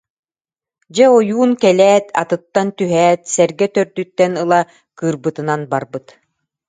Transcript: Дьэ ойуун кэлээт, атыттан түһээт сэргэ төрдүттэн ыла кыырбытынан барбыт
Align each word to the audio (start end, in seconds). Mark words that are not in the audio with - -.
Дьэ 0.93 1.05
ойуун 1.17 1.51
кэлээт, 1.61 2.05
атыттан 2.21 2.67
түһээт 2.77 3.21
сэргэ 3.33 3.67
төрдүттэн 3.75 4.33
ыла 4.43 4.61
кыырбытынан 4.97 5.61
барбыт 5.71 6.07